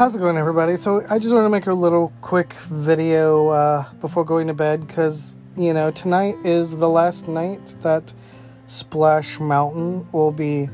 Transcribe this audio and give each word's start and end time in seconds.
How's 0.00 0.16
it 0.16 0.20
going, 0.20 0.38
everybody? 0.38 0.76
So, 0.76 1.04
I 1.10 1.18
just 1.18 1.34
want 1.34 1.44
to 1.44 1.50
make 1.50 1.66
a 1.66 1.74
little 1.74 2.10
quick 2.22 2.54
video 2.54 3.48
uh, 3.48 3.84
before 4.00 4.24
going 4.24 4.46
to 4.46 4.54
bed 4.54 4.86
because, 4.86 5.36
you 5.58 5.74
know, 5.74 5.90
tonight 5.90 6.36
is 6.42 6.74
the 6.74 6.88
last 6.88 7.28
night 7.28 7.74
that 7.82 8.14
Splash 8.64 9.38
Mountain 9.38 10.10
will 10.10 10.32
be 10.32 10.70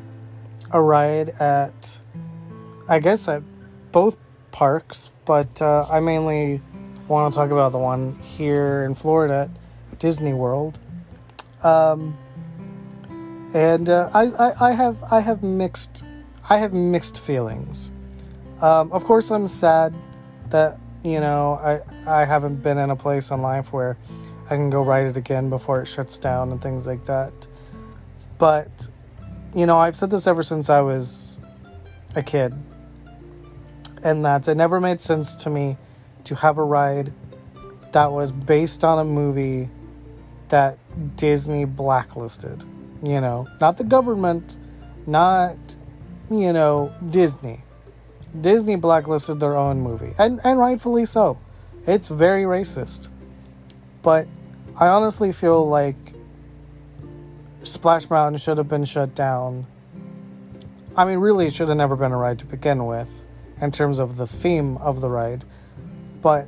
a 0.71 0.81
ride 0.81 1.31
at, 1.41 1.99
I 2.89 3.01
guess, 3.01 3.27
at 3.27 3.43
both 3.91 4.17
parks, 4.53 5.11
but 5.25 5.61
uh, 5.61 5.87
I 5.91 5.99
mainly 5.99 6.63
want 7.09 7.33
to 7.33 7.37
talk 7.37 7.51
about 7.51 7.73
the 7.73 7.79
one 7.79 8.15
here 8.21 8.85
in 8.85 8.95
Florida 8.95 9.51
at 9.91 9.99
Disney 9.99 10.35
World. 10.35 10.79
Um, 11.65 12.17
and 13.55 13.89
uh, 13.89 14.09
I, 14.15 14.27
I, 14.27 14.69
I 14.69 14.71
have 14.71 15.03
I 15.11 15.19
have 15.19 15.43
mixed 15.43 16.05
I 16.49 16.59
have 16.59 16.73
mixed 16.73 17.19
feelings. 17.19 17.91
Um, 18.61 18.91
of 18.91 19.05
course, 19.05 19.31
I'm 19.31 19.49
sad 19.49 19.95
that 20.49 20.79
you 21.03 21.21
know 21.21 21.61
I 21.63 22.21
I 22.21 22.25
haven't 22.25 22.63
been 22.63 22.79
in 22.79 22.91
a 22.91 22.97
place 22.97 23.31
in 23.31 23.43
life 23.43 23.73
where 23.73 23.99
I 24.47 24.51
can 24.51 24.71
go 24.71 24.83
ride 24.83 25.07
it 25.07 25.17
again 25.17 25.51
before 25.51 25.83
it 25.83 25.87
shuts 25.87 26.19
down 26.19 26.53
and 26.53 26.63
things 26.63 26.87
like 26.87 27.05
that. 27.05 27.33
But 28.39 28.89
you 29.55 29.67
know, 29.67 29.79
I've 29.79 29.97
said 29.97 30.11
this 30.11 30.27
ever 30.27 30.43
since 30.43 30.71
I 30.71 30.81
was 30.81 31.39
a 32.15 32.23
kid, 32.23 32.55
and 34.03 34.25
that 34.25 34.49
it 34.49 34.55
never 34.55 34.81
made 34.81 35.01
sense 35.01 35.37
to 35.37 35.51
me 35.51 35.77
to 36.25 36.35
have 36.35 36.57
a 36.57 36.65
ride 36.65 37.13
that 37.93 38.11
was 38.11 38.33
based 38.33 38.85
on 38.85 38.99
a 38.99 39.05
movie 39.05 39.69
that 40.49 40.79
Disney 41.17 41.67
blacklisted. 41.67 42.65
You 43.03 43.21
know, 43.21 43.47
not 43.61 43.77
the 43.77 43.85
government, 43.85 44.57
not 45.07 45.59
you 46.31 46.55
know 46.55 46.95
Disney 47.11 47.63
Disney 48.41 48.77
blacklisted 48.77 49.41
their 49.41 49.57
own 49.57 49.81
movie, 49.81 50.15
and, 50.19 50.41
and 50.45 50.59
rightfully 50.59 51.05
so. 51.05 51.39
It's 51.87 52.09
very 52.09 52.43
racist. 52.43 53.09
But 54.03 54.27
I 54.77 54.89
honestly 54.89 55.33
feel 55.33 55.67
like 55.67 55.97
Splash 57.63 58.09
Mountain 58.11 58.39
should 58.39 58.59
have 58.59 58.69
been 58.69 58.85
shut 58.85 59.15
down. 59.15 59.67
I 60.97 61.05
mean, 61.05 61.19
really, 61.19 61.47
it 61.47 61.53
should 61.53 61.69
have 61.69 61.77
never 61.77 61.97
been 61.97 62.13
a 62.13 62.17
ride 62.17 62.39
to 62.41 62.47
begin 62.47 62.87
with, 62.87 63.25
in 63.61 63.71
terms 63.71 63.99
of 63.99 64.17
the 64.17 64.27
theme 64.27 64.77
of 64.79 65.01
the 65.01 65.09
ride. 65.09 65.45
But, 66.23 66.47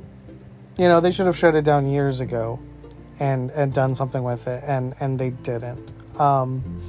you 0.77 0.87
know, 0.87 0.99
they 0.99 1.11
should 1.11 1.25
have 1.25 1.37
shut 1.37 1.55
it 1.55 1.63
down 1.63 1.89
years 1.89 2.19
ago 2.19 2.59
and, 3.19 3.51
and 3.51 3.73
done 3.73 3.95
something 3.95 4.23
with 4.23 4.47
it, 4.47 4.63
and, 4.65 4.95
and 4.99 5.19
they 5.19 5.31
didn't. 5.31 5.93
Um, 6.19 6.81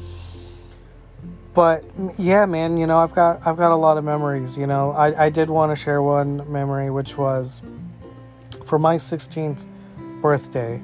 but 1.52 1.84
yeah, 2.16 2.46
man, 2.46 2.76
you 2.76 2.86
know, 2.86 2.98
I've 2.98 3.14
got 3.14 3.44
I've 3.46 3.56
got 3.56 3.72
a 3.72 3.76
lot 3.76 3.98
of 3.98 4.04
memories. 4.04 4.56
You 4.56 4.66
know, 4.66 4.92
I, 4.92 5.26
I 5.26 5.30
did 5.30 5.50
want 5.50 5.72
to 5.72 5.76
share 5.76 6.00
one 6.00 6.50
memory, 6.50 6.90
which 6.90 7.18
was 7.18 7.62
for 8.64 8.78
my 8.78 8.96
16th 8.96 9.66
birthday. 10.20 10.80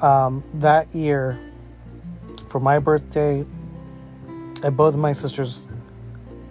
Um, 0.00 0.44
that 0.54 0.94
year, 0.94 1.38
for 2.48 2.60
my 2.60 2.78
birthday, 2.78 3.44
at 4.62 4.76
both 4.76 4.94
my 4.96 5.12
sisters' 5.12 5.66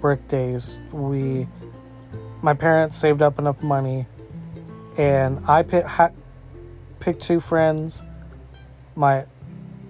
birthdays, 0.02 0.80
we 0.92 1.48
my 2.42 2.54
parents 2.54 2.98
saved 2.98 3.22
up 3.22 3.40
enough 3.40 3.64
money, 3.64 4.06
and 4.98 5.42
I 5.48 5.64
pick, 5.64 5.86
ha, 5.86 6.10
picked 7.00 7.22
two 7.22 7.40
friends. 7.40 8.04
My 8.96 9.26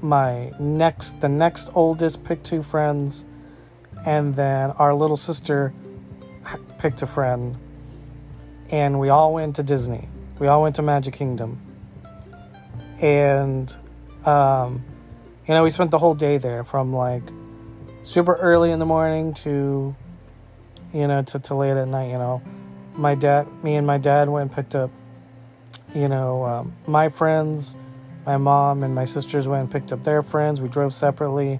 my 0.01 0.51
next 0.59 1.19
the 1.19 1.29
next 1.29 1.71
oldest 1.73 2.23
picked 2.23 2.45
two 2.45 2.61
friends 2.61 3.25
and 4.05 4.35
then 4.35 4.71
our 4.71 4.93
little 4.93 5.17
sister 5.17 5.73
picked 6.79 7.01
a 7.01 7.07
friend, 7.07 7.57
and 8.71 8.99
we 8.99 9.09
all 9.09 9.33
went 9.33 9.57
to 9.57 9.63
Disney. 9.63 10.07
We 10.39 10.47
all 10.47 10.61
went 10.61 10.75
to 10.77 10.81
Magic 10.81 11.13
Kingdom, 11.13 11.59
and 13.01 13.75
um, 14.25 14.83
you 15.47 15.53
know 15.53 15.63
we 15.63 15.69
spent 15.69 15.91
the 15.91 15.97
whole 15.97 16.15
day 16.15 16.37
there 16.37 16.63
from 16.63 16.93
like 16.93 17.23
super 18.03 18.35
early 18.35 18.71
in 18.71 18.79
the 18.79 18.85
morning 18.85 19.33
to 19.33 19.95
you 20.93 21.07
know 21.07 21.21
to, 21.23 21.39
to 21.39 21.55
late 21.55 21.77
at 21.77 21.87
night. 21.87 22.11
You 22.11 22.17
know, 22.17 22.41
my 22.93 23.15
dad, 23.15 23.47
me 23.63 23.75
and 23.75 23.85
my 23.85 23.97
dad 23.97 24.29
went 24.29 24.43
and 24.43 24.55
picked 24.55 24.75
up 24.75 24.91
you 25.93 26.07
know 26.07 26.45
um, 26.45 26.73
my 26.87 27.09
friends. 27.09 27.75
My 28.25 28.37
mom 28.37 28.83
and 28.83 28.93
my 28.93 29.05
sisters 29.05 29.47
went 29.47 29.61
and 29.61 29.71
picked 29.71 29.91
up 29.91 30.03
their 30.03 30.21
friends. 30.21 30.61
We 30.61 30.69
drove 30.69 30.93
separately 30.93 31.59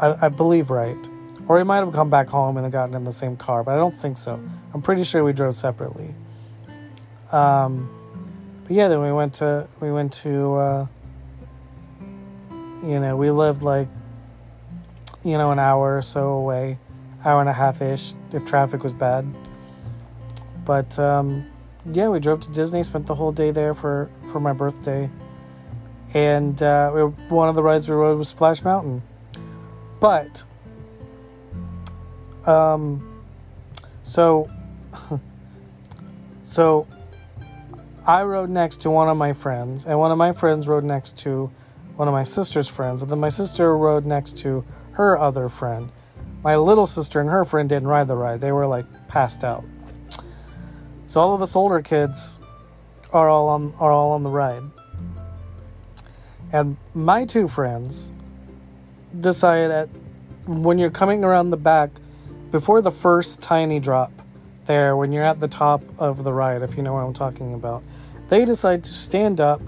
I, 0.00 0.26
I 0.26 0.28
believe 0.28 0.70
right. 0.70 1.08
Or 1.46 1.58
he 1.58 1.64
might 1.64 1.78
have 1.78 1.92
come 1.92 2.08
back 2.08 2.28
home 2.28 2.56
and 2.56 2.72
gotten 2.72 2.94
in 2.94 3.04
the 3.04 3.12
same 3.12 3.36
car, 3.36 3.62
but 3.62 3.74
I 3.74 3.76
don't 3.76 3.96
think 3.96 4.16
so. 4.16 4.40
I'm 4.72 4.82
pretty 4.82 5.04
sure 5.04 5.22
we 5.22 5.32
drove 5.32 5.54
separately. 5.54 6.14
Um, 7.32 7.90
but 8.64 8.72
yeah, 8.72 8.88
then 8.88 9.02
we 9.02 9.12
went 9.12 9.34
to 9.34 9.68
we 9.80 9.92
went 9.92 10.12
to 10.14 10.54
uh, 10.54 10.86
you 12.82 13.00
know 13.00 13.16
we 13.16 13.30
lived 13.30 13.62
like 13.62 13.88
you 15.22 15.36
know 15.36 15.50
an 15.50 15.58
hour 15.58 15.98
or 15.98 16.02
so 16.02 16.28
away, 16.28 16.78
hour 17.24 17.40
and 17.40 17.48
a 17.48 17.52
half 17.52 17.82
ish 17.82 18.14
if 18.32 18.44
traffic 18.46 18.82
was 18.82 18.92
bad. 18.92 19.26
But 20.64 20.98
um, 20.98 21.46
yeah, 21.92 22.08
we 22.08 22.20
drove 22.20 22.40
to 22.40 22.50
Disney, 22.50 22.82
spent 22.82 23.06
the 23.06 23.14
whole 23.14 23.32
day 23.32 23.50
there 23.50 23.74
for 23.74 24.08
for 24.32 24.40
my 24.40 24.54
birthday, 24.54 25.10
and 26.14 26.62
uh, 26.62 26.90
we, 26.94 27.02
one 27.28 27.50
of 27.50 27.54
the 27.54 27.62
rides 27.62 27.86
we 27.86 27.94
rode 27.94 28.16
was 28.16 28.28
Splash 28.28 28.62
Mountain. 28.62 29.02
But, 30.04 30.44
um, 32.46 33.24
so, 34.02 34.50
so 36.42 36.86
I 38.06 38.22
rode 38.22 38.50
next 38.50 38.82
to 38.82 38.90
one 38.90 39.08
of 39.08 39.16
my 39.16 39.32
friends, 39.32 39.86
and 39.86 39.98
one 39.98 40.12
of 40.12 40.18
my 40.18 40.34
friends 40.34 40.68
rode 40.68 40.84
next 40.84 41.16
to 41.20 41.50
one 41.96 42.06
of 42.06 42.12
my 42.12 42.22
sister's 42.22 42.68
friends, 42.68 43.00
and 43.00 43.10
then 43.10 43.18
my 43.18 43.30
sister 43.30 43.74
rode 43.78 44.04
next 44.04 44.36
to 44.40 44.62
her 44.92 45.18
other 45.18 45.48
friend. 45.48 45.90
My 46.42 46.56
little 46.56 46.86
sister 46.86 47.18
and 47.22 47.30
her 47.30 47.46
friend 47.46 47.66
didn't 47.66 47.88
ride 47.88 48.06
the 48.06 48.16
ride, 48.16 48.42
they 48.42 48.52
were 48.52 48.66
like 48.66 48.84
passed 49.08 49.42
out. 49.42 49.64
So 51.06 51.18
all 51.18 51.34
of 51.34 51.40
us 51.40 51.56
older 51.56 51.80
kids 51.80 52.40
are 53.10 53.30
all 53.30 53.48
on 53.48 53.72
are 53.80 53.90
all 53.90 54.12
on 54.12 54.22
the 54.22 54.28
ride. 54.28 54.64
And 56.52 56.76
my 56.92 57.24
two 57.24 57.48
friends 57.48 58.10
decide 59.20 59.70
at 59.70 59.88
when 60.46 60.78
you're 60.78 60.90
coming 60.90 61.24
around 61.24 61.50
the 61.50 61.56
back 61.56 61.90
before 62.50 62.82
the 62.82 62.90
first 62.90 63.42
tiny 63.42 63.80
drop 63.80 64.12
there 64.66 64.96
when 64.96 65.12
you're 65.12 65.24
at 65.24 65.40
the 65.40 65.48
top 65.48 65.82
of 65.98 66.24
the 66.24 66.32
ride 66.32 66.62
if 66.62 66.76
you 66.76 66.82
know 66.82 66.94
what 66.94 67.00
I'm 67.00 67.12
talking 67.12 67.54
about 67.54 67.82
they 68.28 68.44
decide 68.44 68.84
to 68.84 68.92
stand 68.92 69.40
up 69.40 69.60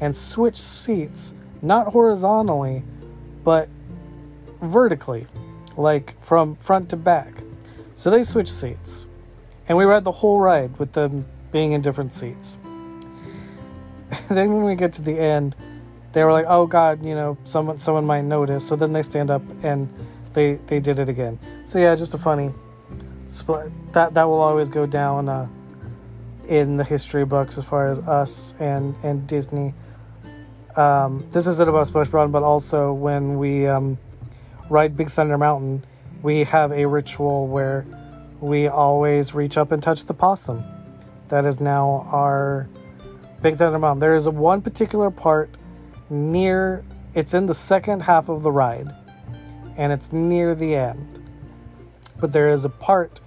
and 0.00 0.14
switch 0.14 0.56
seats 0.56 1.34
not 1.62 1.88
horizontally 1.88 2.82
but 3.42 3.68
vertically 4.62 5.26
like 5.76 6.20
from 6.20 6.56
front 6.56 6.88
to 6.90 6.96
back. 6.96 7.42
So 7.94 8.10
they 8.10 8.22
switch 8.22 8.50
seats. 8.50 9.06
And 9.68 9.78
we 9.78 9.84
ride 9.84 10.04
the 10.04 10.12
whole 10.12 10.40
ride 10.40 10.76
with 10.78 10.92
them 10.92 11.24
being 11.50 11.72
in 11.72 11.80
different 11.80 12.12
seats. 12.12 12.58
Then 14.28 14.52
when 14.52 14.64
we 14.64 14.74
get 14.74 14.92
to 14.94 15.02
the 15.02 15.18
end 15.18 15.56
they 16.14 16.24
were 16.24 16.32
like, 16.32 16.46
"Oh 16.48 16.66
God, 16.66 17.04
you 17.04 17.14
know, 17.14 17.36
someone 17.44 17.76
someone 17.76 18.06
might 18.06 18.24
notice." 18.24 18.66
So 18.66 18.76
then 18.76 18.92
they 18.92 19.02
stand 19.02 19.30
up 19.30 19.42
and 19.62 19.92
they 20.32 20.54
they 20.66 20.80
did 20.80 20.98
it 20.98 21.08
again. 21.08 21.38
So 21.66 21.78
yeah, 21.78 21.94
just 21.94 22.14
a 22.14 22.18
funny 22.18 22.52
split. 23.28 23.70
That 23.92 24.14
that 24.14 24.24
will 24.24 24.40
always 24.40 24.68
go 24.68 24.86
down 24.86 25.28
uh, 25.28 25.48
in 26.48 26.76
the 26.76 26.84
history 26.84 27.24
books 27.24 27.58
as 27.58 27.68
far 27.68 27.88
as 27.88 27.98
us 27.98 28.54
and 28.60 28.94
and 29.02 29.26
Disney. 29.26 29.74
Um, 30.76 31.26
this 31.30 31.46
isn't 31.46 31.68
about 31.68 31.86
SpongeBob, 31.86 32.32
but 32.32 32.42
also 32.42 32.92
when 32.92 33.38
we 33.38 33.66
um, 33.66 33.98
ride 34.70 34.96
Big 34.96 35.08
Thunder 35.08 35.38
Mountain, 35.38 35.84
we 36.22 36.42
have 36.44 36.72
a 36.72 36.84
ritual 36.86 37.46
where 37.46 37.86
we 38.40 38.66
always 38.66 39.34
reach 39.34 39.56
up 39.56 39.70
and 39.72 39.82
touch 39.82 40.04
the 40.04 40.14
possum. 40.14 40.64
That 41.28 41.46
is 41.46 41.60
now 41.60 42.08
our 42.10 42.68
Big 43.40 43.54
Thunder 43.54 43.78
Mountain. 43.78 44.00
There 44.00 44.14
is 44.14 44.28
one 44.28 44.62
particular 44.62 45.10
part 45.10 45.50
near 46.10 46.84
it's 47.14 47.34
in 47.34 47.46
the 47.46 47.54
second 47.54 48.02
half 48.02 48.28
of 48.28 48.42
the 48.42 48.50
ride 48.50 48.88
and 49.76 49.92
it's 49.92 50.12
near 50.12 50.54
the 50.54 50.74
end. 50.74 51.20
But 52.20 52.32
there 52.32 52.48
is 52.48 52.64
a 52.64 52.68
part 52.68 53.20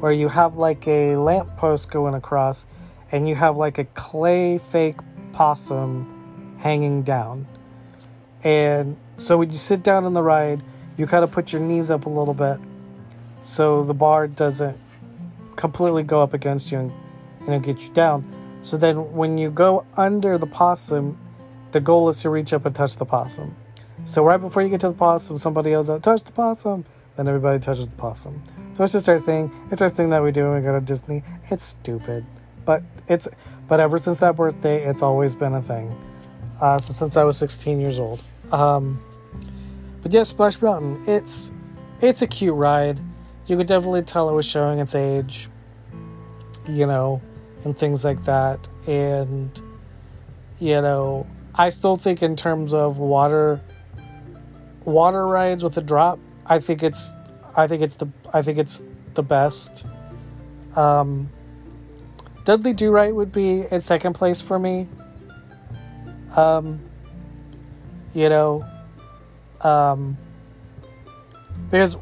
where 0.00 0.12
you 0.12 0.28
have 0.28 0.56
like 0.56 0.86
a 0.88 1.16
lamppost 1.16 1.90
going 1.90 2.14
across 2.14 2.66
and 3.10 3.28
you 3.28 3.34
have 3.34 3.56
like 3.56 3.78
a 3.78 3.84
clay 3.84 4.58
fake 4.58 4.98
possum 5.32 6.58
hanging 6.58 7.02
down. 7.02 7.46
And 8.44 8.96
so 9.18 9.38
when 9.38 9.50
you 9.50 9.58
sit 9.58 9.82
down 9.82 10.04
in 10.04 10.12
the 10.12 10.22
ride, 10.22 10.62
you 10.96 11.06
kind 11.06 11.24
of 11.24 11.30
put 11.30 11.52
your 11.52 11.62
knees 11.62 11.90
up 11.90 12.06
a 12.06 12.10
little 12.10 12.34
bit 12.34 12.58
so 13.40 13.82
the 13.82 13.94
bar 13.94 14.28
doesn't 14.28 14.78
completely 15.56 16.02
go 16.02 16.22
up 16.22 16.34
against 16.34 16.72
you 16.72 16.78
and 16.78 16.92
you 17.42 17.46
know 17.48 17.60
get 17.60 17.82
you 17.82 17.92
down. 17.92 18.24
So 18.60 18.76
then 18.76 19.12
when 19.12 19.38
you 19.38 19.50
go 19.50 19.84
under 19.96 20.38
the 20.38 20.46
possum, 20.46 21.18
the 21.72 21.80
goal 21.80 22.08
is 22.08 22.20
to 22.22 22.30
reach 22.30 22.52
up 22.52 22.64
and 22.66 22.74
touch 22.74 22.96
the 22.96 23.04
possum. 23.04 23.56
So 24.04 24.24
right 24.24 24.40
before 24.40 24.62
you 24.62 24.68
get 24.68 24.80
to 24.80 24.88
the 24.88 24.94
possum, 24.94 25.38
somebody 25.38 25.70
yells 25.70 25.90
out, 25.90 26.02
"Touch 26.02 26.22
the 26.22 26.32
possum! 26.32 26.84
then 27.16 27.28
everybody 27.28 27.58
touches 27.58 27.86
the 27.86 27.96
possum. 27.96 28.42
So 28.72 28.84
it's 28.84 28.92
just 28.92 29.08
our 29.08 29.18
thing. 29.18 29.50
It's 29.70 29.82
our 29.82 29.88
thing 29.88 30.10
that 30.10 30.22
we 30.22 30.32
do 30.32 30.48
when 30.48 30.56
we 30.56 30.62
go 30.62 30.72
to 30.72 30.84
Disney. 30.84 31.22
It's 31.50 31.64
stupid, 31.64 32.24
but 32.64 32.82
it's 33.08 33.28
but 33.68 33.80
ever 33.80 33.98
since 33.98 34.18
that 34.20 34.36
birthday, 34.36 34.84
it's 34.84 35.02
always 35.02 35.34
been 35.34 35.54
a 35.54 35.62
thing. 35.62 35.94
Uh, 36.60 36.78
so 36.78 36.92
since 36.92 37.16
I 37.16 37.24
was 37.24 37.36
16 37.38 37.80
years 37.80 37.98
old. 37.98 38.20
Um, 38.52 39.02
but 40.02 40.12
yeah, 40.12 40.22
Splash 40.22 40.60
Mountain. 40.60 41.04
It's 41.06 41.50
it's 42.00 42.22
a 42.22 42.26
cute 42.26 42.54
ride. 42.54 43.00
You 43.46 43.56
could 43.56 43.66
definitely 43.66 44.02
tell 44.02 44.30
it 44.30 44.34
was 44.34 44.46
showing 44.46 44.78
its 44.78 44.94
age. 44.94 45.48
You 46.68 46.86
know, 46.86 47.20
and 47.64 47.76
things 47.76 48.04
like 48.04 48.24
that. 48.24 48.68
And 48.86 49.60
you 50.58 50.80
know, 50.80 51.26
I 51.54 51.68
still 51.68 51.96
think 51.96 52.22
in 52.22 52.36
terms 52.36 52.72
of 52.72 52.98
water 52.98 53.60
water 54.84 55.26
rides 55.26 55.62
with 55.62 55.76
a 55.76 55.82
drop, 55.82 56.18
I 56.46 56.58
think 56.58 56.82
it's 56.82 57.12
I 57.54 57.66
think 57.66 57.82
it's 57.82 57.94
the 57.94 58.08
I 58.32 58.42
think 58.42 58.58
it's 58.58 58.82
the 59.14 59.22
best. 59.22 59.86
Um, 60.76 61.28
Dudley 62.44 62.72
Do 62.72 62.90
Right 62.90 63.14
would 63.14 63.32
be 63.32 63.64
in 63.70 63.80
second 63.80 64.14
place 64.14 64.40
for 64.40 64.58
me. 64.58 64.88
Um, 66.34 66.80
you 68.14 68.28
know, 68.28 68.64
um, 69.60 70.16
because 71.70 71.96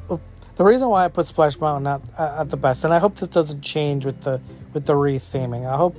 the 0.56 0.64
reason 0.64 0.88
why 0.88 1.04
I 1.04 1.08
put 1.08 1.26
Splash 1.26 1.58
Mountain 1.58 1.86
at, 1.86 2.18
at 2.18 2.50
the 2.50 2.56
best, 2.56 2.84
and 2.84 2.94
I 2.94 2.98
hope 2.98 3.16
this 3.16 3.28
doesn't 3.28 3.62
change 3.62 4.06
with 4.06 4.20
the 4.22 4.40
with 4.72 4.86
the 4.86 4.94
retheming. 4.94 5.68
I 5.68 5.76
hope 5.76 5.96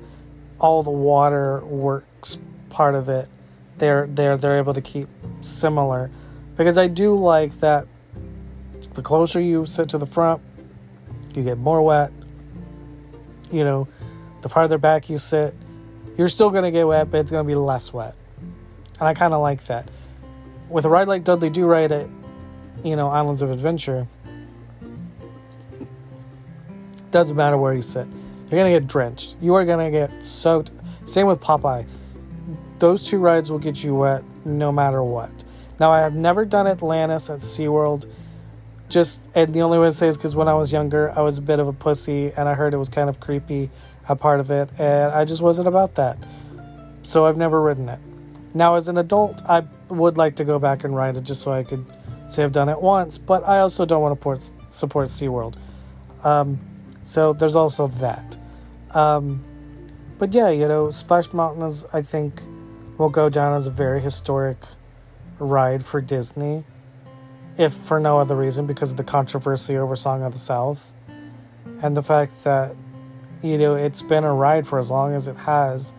all 0.60 0.84
the 0.84 0.92
water 0.92 1.60
works 1.66 2.38
part 2.70 2.96
of 2.96 3.10
it. 3.10 3.28
They're 3.82 4.06
they're 4.06 4.38
they're 4.38 4.60
able 4.60 4.76
to 4.76 4.82
keep 4.82 5.10
similar, 5.42 6.12
because 6.56 6.78
I 6.78 6.88
do 6.88 7.16
like 7.16 7.60
that. 7.62 7.88
The 8.94 9.02
closer 9.02 9.40
you 9.40 9.66
sit 9.66 9.90
to 9.90 9.98
the 9.98 10.06
front, 10.06 10.40
you 11.34 11.44
get 11.44 11.58
more 11.58 11.82
wet. 11.82 12.12
You 13.50 13.64
know, 13.64 13.88
the 14.44 14.50
farther 14.50 14.78
back 14.78 15.10
you 15.10 15.18
sit, 15.18 15.56
you're 16.16 16.30
still 16.30 16.52
going 16.52 16.64
to 16.64 16.70
get 16.70 16.88
wet, 16.88 17.10
but 17.10 17.22
it's 17.22 17.32
going 17.32 17.44
to 17.44 17.48
be 17.48 17.56
less 17.56 17.92
wet. 17.92 18.14
And 19.00 19.08
I 19.08 19.16
kind 19.16 19.34
of 19.34 19.42
like 19.42 19.66
that. 19.66 19.90
With 20.70 20.86
a 20.86 20.90
ride 20.90 21.08
like 21.08 21.24
Dudley 21.24 21.50
Do 21.50 21.66
Right 21.66 21.92
at, 21.92 22.08
you 22.84 22.96
know, 22.96 23.08
Islands 23.08 23.42
of 23.42 23.50
Adventure, 23.50 24.08
doesn't 27.10 27.36
matter 27.36 27.58
where 27.58 27.74
you 27.74 27.82
sit. 27.82 28.08
You're 28.08 28.60
going 28.60 28.72
to 28.72 28.80
get 28.80 28.88
drenched. 28.88 29.38
You 29.42 29.56
are 29.56 29.66
going 29.66 29.92
to 29.92 29.92
get 29.92 30.24
soaked. 30.24 30.70
Same 31.06 31.26
with 31.26 31.40
Popeye. 31.40 31.88
Those 32.82 33.04
two 33.04 33.20
rides 33.20 33.52
will 33.52 33.60
get 33.60 33.84
you 33.84 33.94
wet 33.94 34.24
no 34.44 34.72
matter 34.72 35.04
what. 35.04 35.30
Now, 35.80 35.92
I 35.92 36.00
have 36.00 36.16
never 36.16 36.46
done 36.46 36.66
Atlantis 36.66 37.30
at 37.30 37.42
SeaWorld 37.42 38.12
just 38.90 39.30
and 39.36 39.54
the 39.54 39.62
only 39.62 39.78
way 39.78 39.86
to 39.86 39.94
say 39.94 40.08
is 40.08 40.18
because 40.18 40.36
when 40.36 40.48
I 40.48 40.56
was 40.56 40.74
younger, 40.74 41.14
I 41.16 41.22
was 41.22 41.38
a 41.38 41.44
bit 41.44 41.60
of 41.60 41.68
a 41.68 41.74
pussy, 41.74 42.32
and 42.36 42.50
I 42.50 42.56
heard 42.56 42.74
it 42.74 42.78
was 42.78 42.90
kind 42.90 43.08
of 43.08 43.20
creepy, 43.20 43.70
a 44.10 44.16
part 44.16 44.40
of 44.40 44.50
it, 44.50 44.68
and 44.80 45.14
I 45.14 45.26
just 45.26 45.44
wasn't 45.44 45.68
about 45.68 45.94
that. 45.96 46.18
So 47.04 47.28
I've 47.28 47.38
never 47.38 47.62
ridden 47.62 47.88
it. 47.88 48.00
Now, 48.56 48.74
as 48.74 48.88
an 48.88 48.98
adult, 48.98 49.44
I 49.48 49.64
would 49.90 50.18
like 50.18 50.36
to 50.38 50.44
go 50.44 50.58
back 50.58 50.84
and 50.84 50.96
ride 50.96 51.18
it 51.18 51.24
just 51.24 51.44
so 51.44 51.52
I 51.52 51.64
could 51.64 51.86
say 52.28 52.44
I've 52.44 52.52
done 52.52 52.68
it 52.68 52.82
once, 52.82 53.20
but 53.20 53.48
I 53.48 53.60
also 53.60 53.86
don't 53.86 54.02
want 54.02 54.20
to 54.20 54.22
port, 54.22 54.52
support 54.70 55.10
SeaWorld. 55.10 55.54
Um, 56.24 56.60
so 57.04 57.32
there's 57.32 57.56
also 57.56 57.90
that. 58.00 58.40
Um, 58.90 59.44
but 60.18 60.34
yeah, 60.34 60.50
you 60.50 60.68
know, 60.68 60.90
Splash 60.90 61.32
Mountain 61.32 61.62
is, 61.62 61.86
I 61.94 62.02
think, 62.02 62.42
will 63.02 63.10
go 63.10 63.30
down 63.30 63.56
as 63.56 63.66
a 63.66 63.72
very 63.72 64.00
historic 64.00 64.58
ride 65.40 65.84
for 65.84 66.00
Disney 66.02 66.64
if 67.58 67.74
for 67.74 68.00
no 68.00 68.20
other 68.20 68.36
reason 68.36 68.68
because 68.68 68.92
of 68.92 68.98
the 68.98 69.04
controversy 69.04 69.76
over 69.76 69.96
Song 69.96 70.22
of 70.22 70.32
the 70.32 70.38
South 70.38 70.94
and 71.82 71.98
the 71.98 72.04
fact 72.04 72.44
that 72.44 72.76
you 73.42 73.58
know 73.58 73.74
it's 73.74 74.04
been 74.04 74.24
a 74.24 74.32
ride 74.32 74.68
for 74.68 74.78
as 74.78 74.92
long 74.92 75.16
as 75.16 75.28
it 75.28 75.36
has 75.36 75.96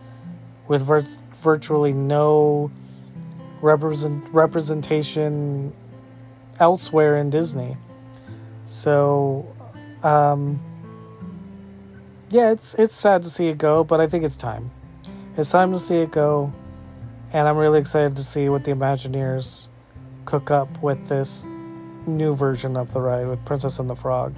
with 0.69 0.81
vir- 0.81 1.05
virtually 1.41 1.91
no 1.91 2.71
represent 3.61 4.25
representation 4.29 5.73
elsewhere 6.61 7.17
in 7.17 7.29
Disney. 7.29 7.75
So 8.63 9.45
um 10.03 10.61
yeah, 12.29 12.51
it's 12.51 12.75
it's 12.75 12.95
sad 12.95 13.23
to 13.23 13.29
see 13.29 13.49
it 13.49 13.57
go, 13.57 13.83
but 13.83 13.99
I 13.99 14.07
think 14.07 14.23
it's 14.23 14.37
time. 14.37 14.71
It's 15.35 15.51
time 15.51 15.73
to 15.73 15.79
see 15.79 15.97
it 15.97 16.11
go, 16.11 16.53
and 17.33 17.47
I'm 17.47 17.57
really 17.57 17.79
excited 17.79 18.15
to 18.15 18.23
see 18.23 18.47
what 18.47 18.63
the 18.63 18.71
Imagineers 18.71 19.67
cook 20.25 20.51
up 20.51 20.81
with 20.83 21.09
this 21.09 21.45
new 22.05 22.35
version 22.35 22.77
of 22.77 22.93
the 22.93 23.01
ride 23.01 23.27
with 23.27 23.43
Princess 23.43 23.79
and 23.79 23.89
the 23.89 23.95
Frog. 23.95 24.35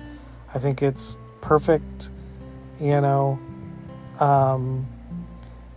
I 0.54 0.60
think 0.60 0.82
it's 0.82 1.18
perfect, 1.42 2.12
you 2.80 3.02
know. 3.02 3.38
Um, 4.20 4.88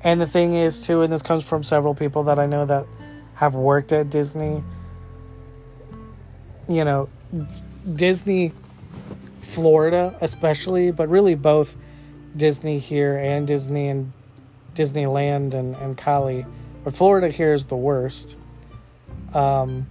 and 0.05 0.21
the 0.21 0.27
thing 0.29 0.55
is, 0.55 0.87
too, 0.87 1.03
and 1.03 1.13
this 1.13 1.23
comes 1.23 1.43
from 1.43 1.65
several 1.65 1.93
people 1.93 2.23
that 2.25 2.39
I 2.39 2.47
know 2.47 2.65
that 2.65 2.87
have 3.35 3.57
worked 3.57 3.93
at 3.93 4.11
Disney, 4.11 4.63
you 6.69 6.85
know, 6.85 7.09
Disney 7.95 8.53
Florida, 9.41 10.17
especially, 10.21 10.93
but 10.93 11.09
really 11.09 11.35
both 11.35 11.77
Disney 12.37 12.79
here 12.79 13.19
and 13.19 13.47
Disney 13.47 13.89
and 13.89 14.13
Disneyland 14.75 15.55
and, 15.55 15.75
and 15.77 15.97
Cali. 15.97 16.47
But 16.89 16.97
Florida 16.97 17.29
here 17.29 17.53
is 17.53 17.67
the 17.67 17.77
worst. 17.77 18.35
Um, 19.35 19.87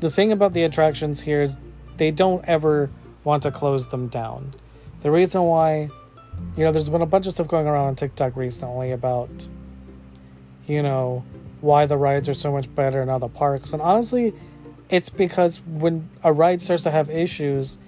the 0.00 0.10
thing 0.10 0.32
about 0.32 0.54
the 0.54 0.62
attractions 0.62 1.20
here 1.20 1.42
is 1.42 1.58
they 1.98 2.10
don't 2.10 2.42
ever 2.46 2.88
want 3.22 3.42
to 3.42 3.50
close 3.50 3.86
them 3.86 4.08
down. 4.08 4.54
The 5.02 5.10
reason 5.10 5.42
why, 5.42 5.90
you 6.56 6.64
know, 6.64 6.72
there's 6.72 6.88
been 6.88 7.02
a 7.02 7.04
bunch 7.04 7.26
of 7.26 7.34
stuff 7.34 7.48
going 7.48 7.66
around 7.66 7.88
on 7.88 7.96
TikTok 7.96 8.34
recently 8.34 8.92
about, 8.92 9.28
you 10.66 10.82
know, 10.82 11.22
why 11.60 11.84
the 11.84 11.98
rides 11.98 12.30
are 12.30 12.32
so 12.32 12.50
much 12.50 12.74
better 12.74 13.02
in 13.02 13.10
other 13.10 13.28
parks. 13.28 13.74
And 13.74 13.82
honestly, 13.82 14.32
it's 14.88 15.10
because 15.10 15.60
when 15.66 16.08
a 16.24 16.32
ride 16.32 16.62
starts 16.62 16.84
to 16.84 16.90
have 16.90 17.10
issues 17.10 17.78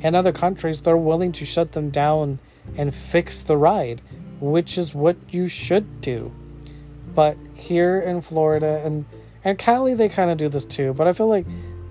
in 0.00 0.14
other 0.14 0.32
countries, 0.32 0.80
they're 0.80 0.96
willing 0.96 1.32
to 1.32 1.44
shut 1.44 1.72
them 1.72 1.90
down 1.90 2.38
and 2.78 2.94
fix 2.94 3.42
the 3.42 3.58
ride, 3.58 4.00
which 4.40 4.78
is 4.78 4.94
what 4.94 5.18
you 5.28 5.48
should 5.48 6.00
do. 6.00 6.32
But 7.14 7.36
here 7.54 8.00
in 8.00 8.20
Florida 8.20 8.82
and 8.84 9.04
and 9.44 9.58
Cali, 9.58 9.94
they 9.94 10.08
kind 10.08 10.30
of 10.30 10.38
do 10.38 10.48
this 10.48 10.64
too, 10.64 10.94
but 10.94 11.06
I 11.06 11.12
feel 11.12 11.28
like 11.28 11.46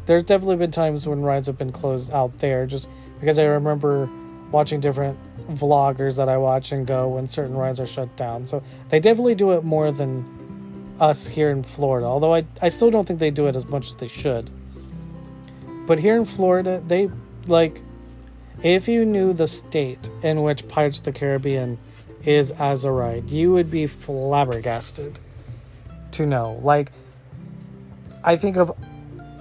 there's 0.06 0.24
definitely 0.24 0.58
been 0.58 0.72
times 0.72 1.08
when 1.08 1.22
rides 1.22 1.48
have 1.48 1.58
been 1.58 1.72
closed 1.72 2.12
out 2.12 2.40
there 2.40 2.66
just 2.66 2.90
because 3.20 3.38
I 3.38 3.44
remember 3.44 4.10
watching 4.52 4.80
different 4.80 5.18
vloggers 5.50 6.18
that 6.18 6.30
I 6.30 6.38
watch 6.38 6.72
and 6.72 6.86
go 6.86 7.10
when 7.10 7.28
certain 7.28 7.56
rides 7.56 7.80
are 7.80 7.88
shut 7.88 8.16
down. 8.16 8.46
So 8.46 8.64
they 8.90 9.00
definitely 9.00 9.36
do 9.36 9.52
it 9.52 9.64
more 9.64 9.92
than 9.92 10.96
us 11.00 11.28
here 11.28 11.50
in 11.52 11.64
Florida, 11.64 12.08
although 12.08 12.34
I, 12.34 12.46
I 12.62 12.70
still 12.70 12.92
don't 12.92 13.08
think 13.08 13.20
they 13.20 13.32
do 13.32 13.48
it 13.48 13.56
as 13.56 13.66
much 13.66 13.90
as 13.90 13.96
they 13.96 14.08
should. 14.08 14.50
But 15.86 16.00
here 16.00 16.16
in 16.16 16.26
Florida, 16.26 16.82
they 16.86 17.10
like 17.48 17.82
if 18.62 18.88
you 18.88 19.06
knew 19.06 19.34
the 19.34 19.48
state 19.48 20.10
in 20.22 20.44
which 20.44 20.68
Pirates 20.68 21.00
of 21.00 21.06
the 21.06 21.12
Caribbean 21.12 21.78
is 22.26 22.52
as 22.52 22.86
a 22.86 22.92
ride, 22.92 23.30
you 23.30 23.52
would 23.52 23.70
be 23.70 23.88
flabbergasted 23.88 25.20
to 26.12 26.26
know. 26.26 26.60
Like 26.62 26.92
I 28.24 28.38
think 28.38 28.58
of 28.58 28.72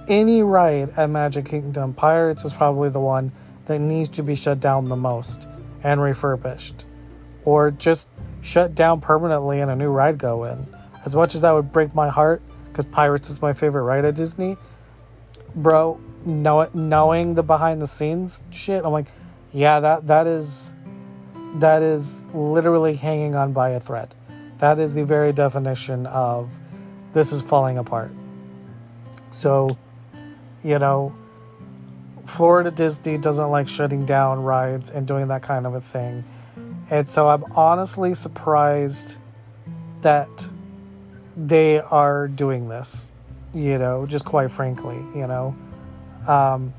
any 0.07 0.43
ride 0.43 0.89
at 0.97 1.09
Magic 1.09 1.45
Kingdom, 1.45 1.93
Pirates 1.93 2.43
is 2.43 2.53
probably 2.53 2.89
the 2.89 2.99
one 2.99 3.31
that 3.65 3.79
needs 3.79 4.09
to 4.09 4.23
be 4.23 4.35
shut 4.35 4.59
down 4.59 4.89
the 4.89 4.95
most 4.95 5.47
and 5.83 6.01
refurbished. 6.01 6.85
Or 7.45 7.71
just 7.71 8.09
shut 8.41 8.75
down 8.75 9.01
permanently 9.01 9.61
and 9.61 9.71
a 9.71 9.75
new 9.75 9.89
ride 9.89 10.17
go 10.17 10.43
in. 10.43 10.67
As 11.05 11.15
much 11.15 11.35
as 11.35 11.41
that 11.41 11.51
would 11.51 11.71
break 11.71 11.95
my 11.95 12.09
heart, 12.09 12.41
because 12.67 12.85
Pirates 12.85 13.29
is 13.29 13.41
my 13.41 13.53
favorite 13.53 13.83
ride 13.83 14.05
at 14.05 14.15
Disney, 14.15 14.57
bro, 15.55 15.99
know, 16.25 16.69
knowing 16.73 17.35
the 17.35 17.43
behind 17.43 17.81
the 17.81 17.87
scenes 17.87 18.43
shit, 18.51 18.83
I'm 18.83 18.91
like, 18.91 19.07
yeah, 19.51 19.79
that 19.79 20.07
that 20.07 20.27
is 20.27 20.73
that 21.55 21.83
is 21.83 22.25
literally 22.33 22.95
hanging 22.95 23.35
on 23.35 23.53
by 23.53 23.69
a 23.69 23.79
thread. 23.79 24.13
That 24.57 24.79
is 24.79 24.93
the 24.93 25.03
very 25.03 25.33
definition 25.33 26.07
of 26.07 26.49
this 27.13 27.31
is 27.31 27.41
falling 27.41 27.77
apart. 27.77 28.11
So, 29.29 29.77
you 30.63 30.79
know, 30.79 31.15
Florida 32.25 32.71
Disney 32.71 33.17
doesn't 33.17 33.49
like 33.49 33.67
shutting 33.67 34.05
down 34.05 34.41
rides 34.41 34.89
and 34.89 35.05
doing 35.07 35.27
that 35.27 35.41
kind 35.41 35.67
of 35.67 35.75
a 35.75 35.81
thing. 35.81 36.23
And 36.89 37.07
so 37.07 37.29
I'm 37.29 37.43
honestly 37.55 38.13
surprised 38.13 39.19
that 40.01 40.49
they 41.35 41.79
are 41.79 42.27
doing 42.27 42.69
this, 42.69 43.11
you 43.53 43.77
know, 43.77 44.05
just 44.05 44.25
quite 44.25 44.51
frankly, 44.51 44.97
you 45.15 45.27
know. 45.27 45.55
Um, 46.27 46.73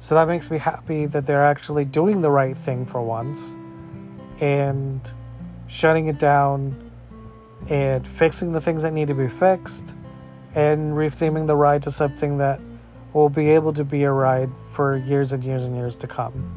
so 0.00 0.14
that 0.16 0.26
makes 0.26 0.50
me 0.50 0.58
happy 0.58 1.06
that 1.06 1.26
they're 1.26 1.44
actually 1.44 1.84
doing 1.84 2.20
the 2.20 2.30
right 2.30 2.56
thing 2.56 2.84
for 2.84 3.00
once 3.00 3.56
and 4.40 5.12
shutting 5.66 6.06
it 6.06 6.18
down 6.18 6.90
and 7.68 8.06
fixing 8.06 8.52
the 8.52 8.60
things 8.60 8.82
that 8.82 8.92
need 8.92 9.08
to 9.08 9.14
be 9.14 9.28
fixed 9.28 9.94
and 10.54 10.92
retheming 10.92 11.46
the 11.46 11.56
ride 11.56 11.82
to 11.82 11.90
something 11.90 12.38
that 12.38 12.60
will 13.12 13.28
be 13.28 13.50
able 13.50 13.72
to 13.72 13.84
be 13.84 14.02
a 14.04 14.10
ride 14.10 14.50
for 14.70 14.96
years 14.96 15.32
and 15.32 15.44
years 15.44 15.64
and 15.64 15.76
years 15.76 15.94
to 15.96 16.06
come. 16.06 16.50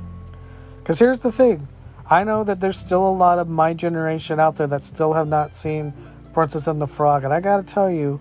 Because 0.79 1.00
here's 1.00 1.20
the 1.20 1.32
thing 1.32 1.67
I 2.10 2.24
know 2.24 2.44
that 2.44 2.60
there's 2.60 2.77
still 2.77 3.08
a 3.08 3.12
lot 3.12 3.39
of 3.39 3.50
my 3.50 3.74
generation 3.74 4.39
out 4.39 4.55
there 4.58 4.67
that 4.67 4.84
still 4.84 5.13
have 5.13 5.27
not 5.27 5.55
seen 5.55 5.94
Princess 6.34 6.67
and 6.67 6.82
the 6.82 6.88
Frog, 6.88 7.24
and 7.24 7.34
I 7.34 7.39
gotta 7.39 7.63
tell 7.63 7.89
you, 7.89 8.20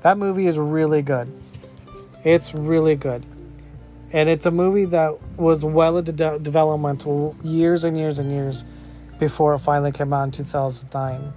that 0.00 0.18
movie 0.18 0.46
is 0.46 0.58
really 0.58 1.02
good. 1.02 1.32
It's 2.24 2.54
really 2.54 2.96
good. 2.96 3.24
And 4.12 4.28
it's 4.28 4.44
a 4.44 4.50
movie 4.50 4.84
that 4.86 5.18
was 5.38 5.64
well 5.64 5.96
into 5.96 6.12
de- 6.12 6.38
developmental 6.38 7.34
years 7.42 7.84
and 7.84 7.96
years 7.96 8.18
and 8.18 8.30
years 8.30 8.64
before 9.18 9.54
it 9.54 9.60
finally 9.60 9.92
came 9.92 10.12
out 10.12 10.24
in 10.24 10.30
2009. 10.32 11.32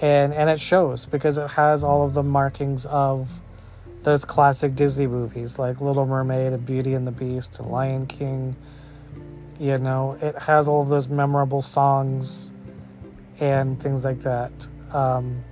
And, 0.00 0.34
and 0.34 0.50
it 0.50 0.60
shows 0.60 1.06
because 1.06 1.38
it 1.38 1.50
has 1.52 1.84
all 1.84 2.04
of 2.04 2.14
the 2.14 2.22
markings 2.22 2.84
of 2.86 3.28
those 4.02 4.24
classic 4.24 4.74
Disney 4.74 5.06
movies 5.06 5.58
like 5.58 5.80
Little 5.80 6.04
Mermaid 6.04 6.52
and 6.52 6.66
Beauty 6.66 6.94
and 6.94 7.06
the 7.06 7.12
Beast 7.12 7.60
and 7.60 7.70
Lion 7.70 8.06
King. 8.06 8.56
You 9.60 9.78
know, 9.78 10.18
it 10.20 10.36
has 10.36 10.66
all 10.66 10.82
of 10.82 10.88
those 10.88 11.08
memorable 11.08 11.62
songs 11.62 12.52
and 13.38 13.80
things 13.80 14.04
like 14.04 14.20
that. 14.20 14.68
Um, 14.92 15.44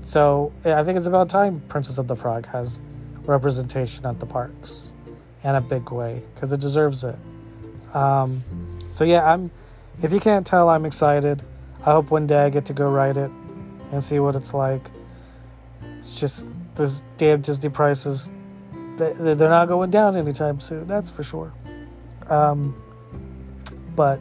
so 0.00 0.52
I 0.64 0.82
think 0.82 0.96
it's 0.96 1.06
about 1.06 1.28
time 1.28 1.60
Princess 1.68 1.98
of 1.98 2.08
the 2.08 2.16
Frog 2.16 2.46
has 2.46 2.80
representation 3.26 4.06
at 4.06 4.18
the 4.18 4.26
parks 4.26 4.94
in 5.42 5.54
a 5.54 5.60
big 5.60 5.90
way 5.90 6.22
because 6.34 6.52
it 6.52 6.60
deserves 6.60 7.04
it. 7.04 7.16
Um, 7.94 8.42
so 8.90 9.04
yeah, 9.04 9.32
I'm. 9.32 9.50
If 10.02 10.12
you 10.12 10.20
can't 10.20 10.46
tell, 10.46 10.68
I'm 10.68 10.86
excited. 10.86 11.42
I 11.80 11.92
hope 11.92 12.10
one 12.10 12.26
day 12.26 12.44
I 12.44 12.50
get 12.50 12.64
to 12.66 12.72
go 12.72 12.90
ride 12.90 13.16
it 13.16 13.30
and 13.92 14.02
see 14.02 14.18
what 14.18 14.36
it's 14.36 14.54
like. 14.54 14.90
It's 15.98 16.18
just 16.18 16.56
those 16.74 17.02
damn 17.16 17.40
Disney 17.40 17.70
prices. 17.70 18.32
They, 18.96 19.12
they're 19.12 19.48
not 19.48 19.68
going 19.68 19.90
down 19.90 20.16
anytime 20.16 20.60
soon. 20.60 20.86
That's 20.86 21.10
for 21.10 21.22
sure. 21.22 21.52
Um, 22.28 22.80
but 23.94 24.20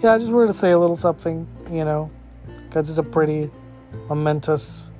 yeah, 0.00 0.12
I 0.12 0.18
just 0.18 0.30
wanted 0.30 0.48
to 0.48 0.52
say 0.52 0.72
a 0.72 0.78
little 0.78 0.96
something, 0.96 1.48
you 1.70 1.84
know, 1.84 2.10
because 2.46 2.88
it's 2.88 2.98
a 2.98 3.02
pretty 3.02 3.50
momentous 4.08 4.90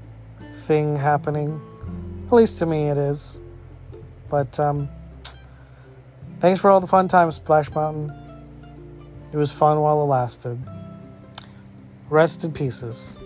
thing 0.55 0.97
happening. 0.97 1.61
At 2.27 2.33
least 2.33 2.59
to 2.61 2.67
me, 2.67 2.89
it 2.89 2.99
is. 2.99 3.41
But 4.31 4.59
um, 4.59 4.89
thanks 6.45 6.61
for 6.61 6.71
all 6.71 6.79
the 6.79 6.87
fun 6.87 7.09
times, 7.09 7.37
Splash 7.37 7.71
Mountain. 7.75 8.13
It 9.33 9.37
was 9.39 9.51
fun 9.51 9.81
while 9.81 10.03
it 10.03 10.05
lasted. 10.05 10.59
Rest 12.11 12.45
in 12.45 12.53
pieces. 12.53 13.17